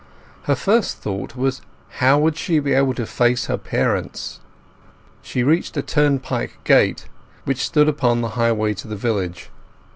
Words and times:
Her 0.45 0.55
first 0.55 0.97
thought 0.97 1.35
was 1.35 1.61
how 1.99 2.17
would 2.17 2.35
she 2.35 2.57
be 2.57 2.73
able 2.73 2.95
to 2.95 3.05
face 3.05 3.45
her 3.45 3.55
parents? 3.59 4.39
She 5.21 5.43
reached 5.43 5.77
a 5.77 5.83
turnpike 5.83 6.57
gate 6.63 7.05
which 7.45 7.63
stood 7.63 7.87
upon 7.87 8.21
the 8.21 8.29
highway 8.29 8.73
to 8.73 8.87
the 8.87 8.95
village. 8.95 9.51